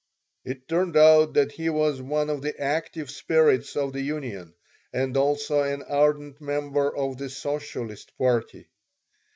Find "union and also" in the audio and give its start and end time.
4.01-5.59